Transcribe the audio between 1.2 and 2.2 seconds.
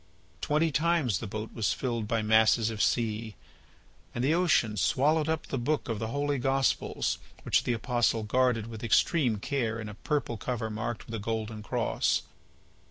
boat was filled